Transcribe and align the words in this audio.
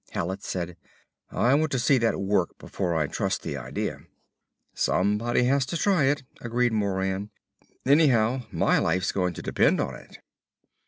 Hallet 0.13 0.41
said; 0.41 0.77
"I 1.29 1.53
want 1.53 1.71
to 1.73 1.77
see 1.77 1.99
that 1.99 2.19
work 2.19 2.57
before 2.57 2.95
I 2.95 3.05
trust 3.05 3.43
the 3.43 3.55
idea." 3.55 3.99
"Somebody 4.73 5.43
has 5.43 5.63
to 5.67 5.77
try 5.77 6.05
it," 6.05 6.23
agreed 6.41 6.73
Moran. 6.73 7.29
"Anyhow 7.85 8.47
my 8.49 8.79
life's 8.79 9.11
going 9.11 9.35
to 9.35 9.43
depend 9.43 9.79
on 9.79 9.93
it." 9.93 10.17